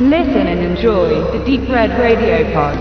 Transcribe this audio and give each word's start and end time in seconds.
Listen 0.00 0.46
and 0.46 0.60
enjoy 0.60 1.08
the 1.32 1.44
Deep 1.44 1.68
Red 1.68 1.90
Radio 1.98 2.44
Pod. 2.54 2.78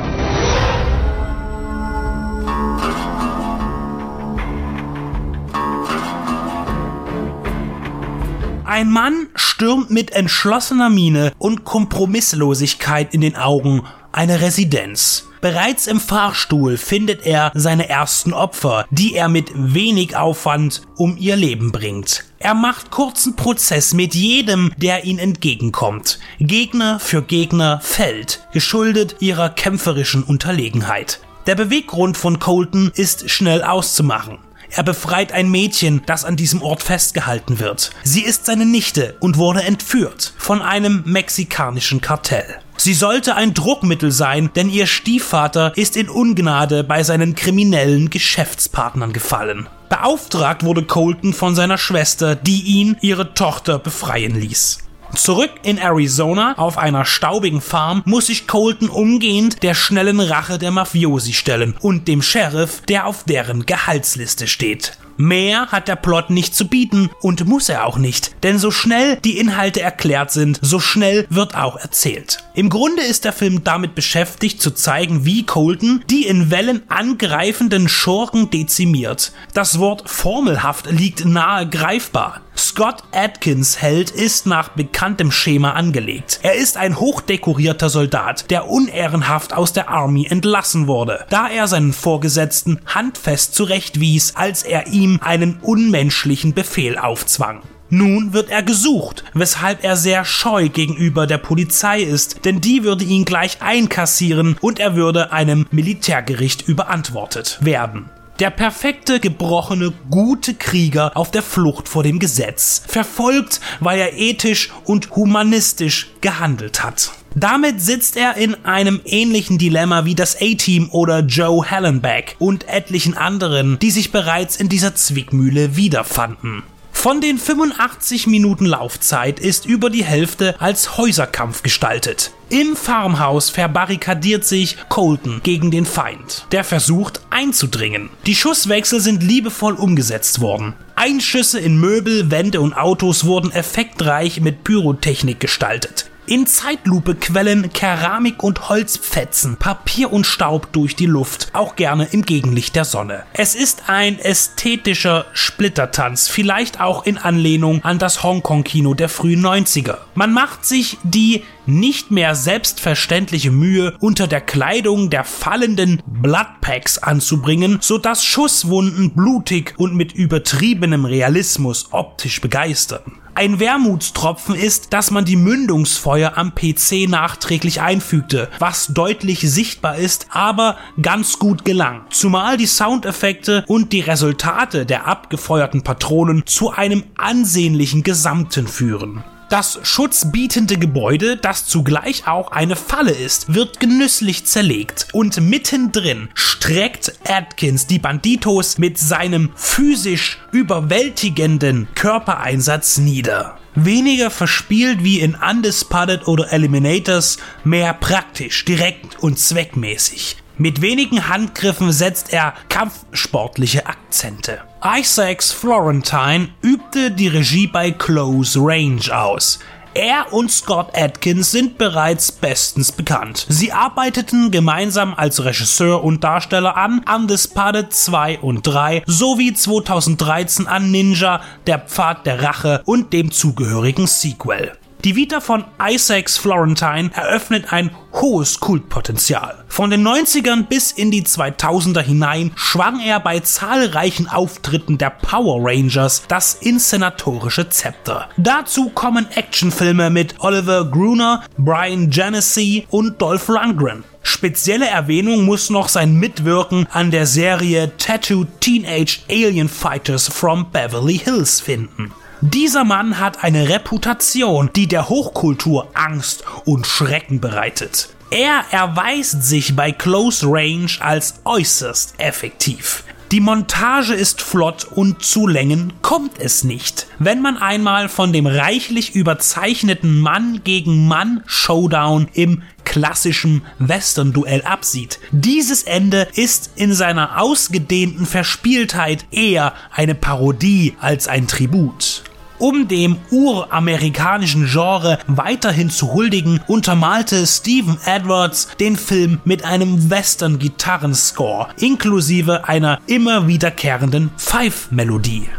Ein 8.65 8.91
Mann 8.91 9.29
stürmt 9.33 9.89
mit 9.89 10.11
entschlossener 10.11 10.91
Miene 10.91 11.31
und 11.39 11.63
Kompromisslosigkeit 11.63 13.15
in 13.15 13.21
den 13.21 13.35
Augen 13.35 13.81
eine 14.17 14.41
Residenz. 14.41 15.27
Bereits 15.41 15.85
im 15.85 15.99
Fahrstuhl 15.99 16.77
findet 16.77 17.27
er 17.27 17.51
seine 17.53 17.87
ersten 17.87 18.33
Opfer, 18.33 18.87
die 18.89 19.13
er 19.13 19.29
mit 19.29 19.51
wenig 19.53 20.17
Aufwand 20.17 20.81
um 20.97 21.15
ihr 21.17 21.35
Leben 21.35 21.71
bringt. 21.71 22.25
Er 22.39 22.55
macht 22.55 22.89
kurzen 22.89 23.35
Prozess 23.35 23.93
mit 23.93 24.15
jedem, 24.15 24.73
der 24.77 25.05
ihn 25.05 25.19
entgegenkommt. 25.19 26.17
Gegner 26.39 26.99
für 26.99 27.21
Gegner 27.21 27.79
fällt, 27.83 28.47
geschuldet 28.51 29.17
ihrer 29.19 29.51
kämpferischen 29.51 30.23
Unterlegenheit. 30.23 31.19
Der 31.45 31.53
Beweggrund 31.53 32.17
von 32.17 32.39
Colton 32.39 32.91
ist 32.95 33.29
schnell 33.29 33.61
auszumachen. 33.61 34.39
Er 34.69 34.83
befreit 34.83 35.31
ein 35.31 35.49
Mädchen, 35.49 36.01
das 36.07 36.25
an 36.25 36.35
diesem 36.35 36.61
Ort 36.61 36.83
festgehalten 36.83 37.59
wird. 37.59 37.91
Sie 38.03 38.23
ist 38.23 38.45
seine 38.45 38.65
Nichte 38.65 39.15
und 39.19 39.37
wurde 39.37 39.63
entführt 39.63 40.33
von 40.37 40.61
einem 40.61 41.03
mexikanischen 41.05 42.01
Kartell. 42.01 42.59
Sie 42.77 42.93
sollte 42.93 43.35
ein 43.35 43.53
Druckmittel 43.55 44.11
sein, 44.11 44.51
denn 44.55 44.69
ihr 44.69 44.85
Stiefvater 44.85 45.73
ist 45.75 45.97
in 45.97 46.09
Ungnade 46.09 46.83
bei 46.83 47.03
seinen 47.03 47.33
kriminellen 47.33 48.09
Geschäftspartnern 48.09 49.13
gefallen. 49.13 49.67
Beauftragt 49.89 50.63
wurde 50.63 50.83
Colton 50.83 51.33
von 51.33 51.55
seiner 51.55 51.79
Schwester, 51.79 52.35
die 52.35 52.61
ihn 52.61 52.95
ihre 53.01 53.33
Tochter 53.33 53.79
befreien 53.79 54.39
ließ. 54.39 54.79
Zurück 55.15 55.51
in 55.63 55.77
Arizona 55.77 56.57
auf 56.57 56.77
einer 56.77 57.05
staubigen 57.05 57.61
Farm 57.61 58.03
muss 58.05 58.27
sich 58.27 58.45
Colton 58.45 58.89
umgehend 58.89 59.63
der 59.63 59.73
schnellen 59.73 60.19
Rache 60.19 60.57
der 60.59 60.71
Mafiosi 60.71 61.33
stellen 61.33 61.75
und 61.79 62.07
dem 62.07 62.21
Sheriff, 62.21 62.81
der 62.87 63.07
auf 63.07 63.23
deren 63.23 63.65
Gehaltsliste 63.65 64.47
steht. 64.47 64.97
Mehr 65.17 65.71
hat 65.71 65.87
der 65.87 65.95
Plot 65.95 66.29
nicht 66.29 66.55
zu 66.55 66.67
bieten 66.67 67.09
und 67.21 67.45
muss 67.45 67.69
er 67.69 67.85
auch 67.85 67.97
nicht, 67.97 68.35
denn 68.43 68.59
so 68.59 68.69
schnell 68.69 69.17
die 69.17 69.39
Inhalte 69.39 69.81
erklärt 69.81 70.31
sind, 70.31 70.59
so 70.61 70.79
schnell 70.79 71.25
wird 71.31 71.55
auch 71.55 71.75
erzählt. 71.77 72.37
Im 72.53 72.69
Grunde 72.69 73.01
ist 73.01 73.25
der 73.25 73.33
Film 73.33 73.63
damit 73.63 73.95
beschäftigt 73.95 74.61
zu 74.61 74.71
zeigen, 74.71 75.25
wie 75.25 75.43
Colton 75.43 76.03
die 76.09 76.27
in 76.27 76.51
Wellen 76.51 76.83
angreifenden 76.89 77.89
Schurken 77.89 78.51
dezimiert. 78.51 79.31
Das 79.53 79.79
Wort 79.79 80.07
formelhaft 80.07 80.91
liegt 80.91 81.25
nahe 81.25 81.67
greifbar. 81.67 82.41
Scott 82.57 83.03
Atkins 83.11 83.81
Held 83.81 84.09
ist 84.09 84.47
nach 84.47 84.69
bekanntem 84.69 85.31
Schema 85.31 85.71
angelegt. 85.73 86.39
Er 86.41 86.55
ist 86.55 86.75
ein 86.75 86.99
hochdekorierter 86.99 87.89
Soldat, 87.89 88.49
der 88.49 88.67
unehrenhaft 88.67 89.53
aus 89.53 89.73
der 89.73 89.89
Army 89.89 90.25
entlassen 90.27 90.87
wurde, 90.87 91.25
da 91.29 91.47
er 91.47 91.67
seinen 91.67 91.93
Vorgesetzten 91.93 92.79
handfest 92.85 93.53
zurechtwies, 93.53 94.35
als 94.35 94.63
er 94.63 94.87
ihm 94.87 95.19
einen 95.23 95.59
unmenschlichen 95.61 96.53
Befehl 96.53 96.97
aufzwang. 96.97 97.61
Nun 97.89 98.33
wird 98.33 98.49
er 98.49 98.63
gesucht, 98.63 99.23
weshalb 99.33 99.83
er 99.83 99.95
sehr 99.95 100.25
scheu 100.25 100.67
gegenüber 100.67 101.25
der 101.25 101.37
Polizei 101.37 102.01
ist, 102.01 102.43
denn 102.43 102.59
die 102.59 102.83
würde 102.83 103.05
ihn 103.05 103.23
gleich 103.23 103.61
einkassieren 103.61 104.57
und 104.59 104.79
er 104.79 104.95
würde 104.95 105.31
einem 105.31 105.67
Militärgericht 105.71 106.67
überantwortet 106.67 107.59
werden. 107.61 108.09
Der 108.39 108.51
perfekte, 108.51 109.19
gebrochene, 109.19 109.93
gute 110.11 110.53
Krieger 110.53 111.17
auf 111.17 111.31
der 111.31 111.41
Flucht 111.41 111.89
vor 111.89 112.03
dem 112.03 112.19
Gesetz. 112.19 112.83
Verfolgt, 112.87 113.59
weil 113.79 113.99
er 113.99 114.15
ethisch 114.15 114.69
und 114.85 115.09
humanistisch 115.15 116.11
gehandelt 116.21 116.83
hat. 116.83 117.13
Damit 117.33 117.81
sitzt 117.81 118.15
er 118.15 118.37
in 118.37 118.53
einem 118.63 119.01
ähnlichen 119.05 119.57
Dilemma 119.57 120.05
wie 120.05 120.13
das 120.13 120.35
A-Team 120.39 120.89
oder 120.91 121.21
Joe 121.21 121.69
Hallenbeck 121.71 122.35
und 122.37 122.67
etlichen 122.67 123.17
anderen, 123.17 123.79
die 123.79 123.91
sich 123.91 124.11
bereits 124.11 124.55
in 124.55 124.69
dieser 124.69 124.93
Zwickmühle 124.93 125.75
wiederfanden. 125.75 126.61
Von 126.99 127.21
den 127.21 127.37
85 127.37 128.25
Minuten 128.25 128.65
Laufzeit 128.65 129.39
ist 129.39 129.67
über 129.67 129.91
die 129.91 130.03
Hälfte 130.03 130.59
als 130.59 130.97
Häuserkampf 130.97 131.61
gestaltet. 131.61 132.31
Im 132.49 132.75
Farmhaus 132.75 133.51
verbarrikadiert 133.51 134.45
sich 134.45 134.77
Colton 134.89 135.41
gegen 135.43 135.69
den 135.69 135.85
Feind, 135.85 136.47
der 136.51 136.63
versucht 136.63 137.21
einzudringen. 137.37 138.09
Die 138.25 138.33
Schusswechsel 138.33 138.99
sind 138.99 139.21
liebevoll 139.21 139.75
umgesetzt 139.75 140.41
worden. 140.41 140.73
Einschüsse 140.95 141.59
in 141.59 141.79
Möbel, 141.79 142.31
Wände 142.31 142.59
und 142.61 142.73
Autos 142.73 143.25
wurden 143.25 143.51
effektreich 143.51 144.41
mit 144.41 144.63
Pyrotechnik 144.63 145.39
gestaltet. 145.39 146.09
In 146.29 146.45
Zeitlupe 146.45 147.15
quellen 147.15 147.71
Keramik 147.71 148.43
und 148.43 148.67
Holzfetzen, 148.67 149.55
Papier 149.55 150.11
und 150.11 150.27
Staub 150.27 150.73
durch 150.73 150.93
die 150.93 151.05
Luft, 151.05 151.47
auch 151.53 151.77
gerne 151.77 152.05
im 152.11 152.23
Gegenlicht 152.23 152.75
der 152.75 152.83
Sonne. 152.83 153.23
Es 153.31 153.55
ist 153.55 153.83
ein 153.87 154.19
ästhetischer 154.19 155.25
Splittertanz, 155.31 156.27
vielleicht 156.27 156.81
auch 156.81 157.05
in 157.05 157.17
Anlehnung 157.17 157.81
an 157.85 157.97
das 157.97 158.23
Hongkong-Kino 158.23 158.93
der 158.93 159.07
frühen 159.07 159.41
90er. 159.41 159.99
Man 160.15 160.33
macht 160.33 160.65
sich 160.65 160.97
die 161.03 161.43
nicht 161.65 162.11
mehr 162.11 162.35
selbstverständliche 162.35 163.51
Mühe, 163.51 163.95
unter 164.01 164.27
der 164.27 164.41
Kleidung 164.41 165.09
der 165.09 165.23
fallenden 165.23 166.03
Bloodpacks 166.05 166.97
anzubringen, 166.97 167.77
sodass 167.79 168.25
Schusswunden 168.25 169.11
blutig 169.11 169.75
und 169.77 169.95
mit 169.95 170.11
übertriebenem 170.11 171.05
Realismus 171.05 171.87
optisch 171.91 172.41
begeistern. 172.41 173.21
Ein 173.37 173.59
Wermutstropfen 173.59 174.55
ist, 174.55 174.93
dass 174.93 175.11
man 175.11 175.23
die 175.23 175.35
Mündungsfeuer 175.35 176.39
am 176.39 176.55
PC 176.55 177.07
nachträglich 177.07 177.81
einfügte, 177.81 178.49
was 178.57 178.87
deutlich 178.87 179.41
sichtbar 179.41 179.97
ist, 179.97 180.25
aber 180.31 180.75
ganz 180.99 181.37
gut 181.37 181.63
gelang. 181.63 182.01
Zumal 182.09 182.57
die 182.57 182.65
Soundeffekte 182.65 183.63
und 183.67 183.93
die 183.93 183.99
Resultate 183.99 184.87
der 184.87 185.05
abgefeuerten 185.05 185.83
Patronen 185.83 186.47
zu 186.47 186.71
einem 186.71 187.03
ansehnlichen 187.15 188.01
Gesamten 188.01 188.67
führen. 188.67 189.23
Das 189.49 189.79
schutzbietende 189.83 190.77
Gebäude, 190.77 191.37
das 191.37 191.65
zugleich 191.65 192.27
auch 192.27 192.51
eine 192.51 192.75
Falle 192.75 193.11
ist, 193.11 193.53
wird 193.53 193.79
genüsslich 193.79 194.45
zerlegt 194.45 195.07
und 195.13 195.39
mittendrin 195.39 196.27
streckt 196.33 197.13
Atkins 197.25 197.87
die 197.87 197.99
Banditos 197.99 198.77
mit 198.77 198.97
seinem 198.97 199.51
physisch 199.55 200.39
überwältigenden 200.51 201.87
Körpereinsatz 201.95 202.97
nieder. 202.97 203.57
Weniger 203.73 204.31
verspielt 204.31 205.05
wie 205.05 205.21
in 205.21 205.35
Undisputed 205.35 206.27
oder 206.27 206.51
Eliminators, 206.51 207.37
mehr 207.63 207.93
praktisch, 207.93 208.65
direkt 208.65 209.23
und 209.23 209.39
zweckmäßig. 209.39 210.37
Mit 210.57 210.81
wenigen 210.81 211.29
Handgriffen 211.29 211.91
setzt 211.91 212.33
er 212.33 212.55
kampfsportliche 212.67 213.85
Akzente. 213.85 214.59
Isaacs 214.83 215.51
Florentine 215.51 216.49
übte 216.87 217.11
die 217.11 217.27
Regie 217.27 217.67
bei 217.67 217.91
Close 217.91 218.57
Range 218.61 219.01
aus. 219.11 219.59
Er 219.93 220.31
und 220.31 220.49
Scott 220.49 220.91
Atkins 220.95 221.51
sind 221.51 221.77
bereits 221.77 222.31
bestens 222.31 222.93
bekannt. 222.93 223.45
Sie 223.49 223.73
arbeiteten 223.73 224.51
gemeinsam 224.51 225.13
als 225.13 225.43
Regisseur 225.43 226.03
und 226.03 226.23
Darsteller 226.23 226.77
an 226.77 227.03
Undisputed 227.13 227.91
2 227.91 228.39
und 228.39 228.65
3 228.65 229.03
sowie 229.05 229.53
2013 229.53 230.67
an 230.67 230.91
Ninja, 230.91 231.41
der 231.65 231.79
Pfad 231.79 232.25
der 232.25 232.41
Rache 232.43 232.81
und 232.85 233.11
dem 233.11 233.31
zugehörigen 233.31 234.07
Sequel. 234.07 234.71
Die 235.03 235.15
Vita 235.15 235.41
von 235.41 235.65
Isaacs 235.81 236.37
Florentine 236.37 237.11
eröffnet 237.13 237.73
ein 237.73 237.91
hohes 238.13 238.59
Kultpotenzial. 238.59 239.65
Von 239.77 239.91
den 239.91 240.07
90ern 240.07 240.63
bis 240.63 240.91
in 240.91 241.11
die 241.11 241.21
2000er 241.21 242.01
hinein 242.01 242.51
schwang 242.55 242.99
er 242.99 243.19
bei 243.19 243.41
zahlreichen 243.41 244.27
Auftritten 244.27 244.97
der 244.97 245.11
Power 245.11 245.59
Rangers 245.61 246.23
das 246.27 246.55
inszenatorische 246.55 247.69
Zepter. 247.69 248.27
Dazu 248.37 248.89
kommen 248.89 249.27
Actionfilme 249.35 250.09
mit 250.09 250.33
Oliver 250.39 250.85
Gruner, 250.85 251.43
Brian 251.59 252.09
Genesee 252.09 252.87
und 252.89 253.21
Dolph 253.21 253.49
Lundgren. 253.49 254.03
Spezielle 254.23 254.87
Erwähnung 254.87 255.45
muss 255.45 255.69
noch 255.69 255.89
sein 255.89 256.15
Mitwirken 256.15 256.87
an 256.91 257.11
der 257.11 257.27
Serie 257.27 257.91
Tattoo 257.99 258.45
Teenage 258.59 259.19
Alien 259.29 259.69
Fighters 259.69 260.27
from 260.27 260.71
Beverly 260.71 261.19
Hills 261.19 261.61
finden. 261.61 262.11
Dieser 262.41 262.83
Mann 262.83 263.19
hat 263.19 263.43
eine 263.43 263.69
Reputation, 263.69 264.71
die 264.75 264.87
der 264.87 265.07
Hochkultur 265.07 265.89
Angst 265.93 266.43
und 266.65 266.87
Schrecken 266.87 267.39
bereitet. 267.39 268.09
Er 268.29 268.65
erweist 268.71 269.43
sich 269.43 269.75
bei 269.75 269.93
Close 269.93 270.45
Range 270.45 270.91
als 270.99 271.35
äußerst 271.45 272.15
effektiv. 272.17 273.05
Die 273.31 273.39
Montage 273.39 274.13
ist 274.13 274.41
flott 274.41 274.85
und 274.85 275.23
zu 275.23 275.47
Längen 275.47 275.93
kommt 276.01 276.39
es 276.39 276.63
nicht. 276.63 277.07
Wenn 277.19 277.41
man 277.41 277.57
einmal 277.57 278.09
von 278.09 278.31
dem 278.33 278.45
reichlich 278.45 279.15
überzeichneten 279.15 280.19
Mann 280.19 280.61
gegen 280.63 281.07
Mann 281.07 281.41
Showdown 281.45 282.27
im 282.33 282.63
klassischen 282.85 283.63
Western-Duell 283.79 284.61
absieht. 284.61 285.19
Dieses 285.31 285.83
Ende 285.83 286.27
ist 286.35 286.71
in 286.75 286.93
seiner 286.93 287.41
ausgedehnten 287.41 288.25
Verspieltheit 288.25 289.25
eher 289.31 289.73
eine 289.91 290.15
Parodie 290.15 290.95
als 291.01 291.27
ein 291.27 291.47
Tribut. 291.47 292.23
Um 292.59 292.87
dem 292.87 293.17
uramerikanischen 293.29 294.65
Genre 294.65 295.19
weiterhin 295.27 295.91
zu 295.91 296.13
huldigen, 296.13 296.59
untermalte 296.65 297.45
Steven 297.45 297.99
Edwards 298.05 298.69
den 298.79 298.95
Film 298.95 299.39
mit 299.45 299.63
einem 299.63 300.09
Western-Gitarrenscore 300.09 301.67
inklusive 301.77 302.67
einer 302.67 302.99
immer 303.05 303.47
wiederkehrenden 303.47 304.31
Five-Melodie. 304.37 305.49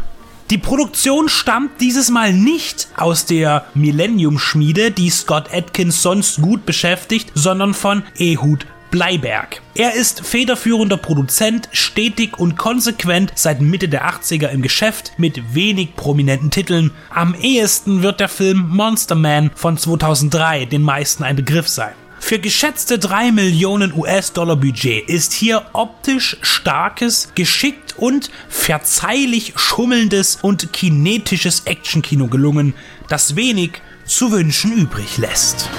Die 0.49 0.57
Produktion 0.57 1.29
stammt 1.29 1.79
dieses 1.79 2.09
Mal 2.09 2.33
nicht 2.33 2.89
aus 2.97 3.25
der 3.25 3.65
Millennium-Schmiede, 3.75 4.91
die 4.91 5.09
Scott 5.09 5.53
Atkins 5.53 6.01
sonst 6.01 6.41
gut 6.41 6.65
beschäftigt, 6.65 7.31
sondern 7.33 7.73
von 7.73 8.03
Ehud 8.17 8.65
Bleiberg. 8.91 9.61
Er 9.75 9.93
ist 9.93 10.25
federführender 10.25 10.97
Produzent, 10.97 11.69
stetig 11.71 12.37
und 12.37 12.57
konsequent 12.57 13.31
seit 13.35 13.61
Mitte 13.61 13.87
der 13.87 14.09
80er 14.09 14.49
im 14.49 14.61
Geschäft 14.61 15.13
mit 15.17 15.53
wenig 15.53 15.95
prominenten 15.95 16.51
Titeln. 16.51 16.91
Am 17.09 17.33
ehesten 17.35 18.01
wird 18.01 18.19
der 18.19 18.29
Film 18.29 18.67
Monster 18.69 19.15
Man 19.15 19.51
von 19.55 19.77
2003 19.77 20.65
den 20.65 20.81
meisten 20.81 21.23
ein 21.23 21.35
Begriff 21.35 21.67
sein. 21.67 21.93
Für 22.19 22.37
geschätzte 22.37 22.99
3 22.99 23.31
Millionen 23.31 23.93
US-Dollar 23.93 24.57
Budget 24.57 25.07
ist 25.07 25.33
hier 25.33 25.65
optisch 25.73 26.37
starkes, 26.41 27.31
geschickt 27.33 27.97
und 27.97 28.29
verzeihlich 28.49 29.53
schummelndes 29.55 30.37
und 30.41 30.73
kinetisches 30.73 31.61
Actionkino 31.65 32.27
gelungen, 32.27 32.73
das 33.07 33.35
wenig 33.35 33.81
zu 34.05 34.31
wünschen 34.31 34.73
übrig 34.73 35.17
lässt. 35.17 35.69